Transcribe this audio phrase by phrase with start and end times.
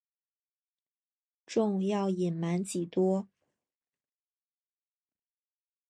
[1.45, 3.27] 仲要隐瞒几多？